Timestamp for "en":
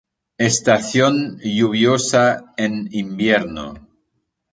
2.65-2.87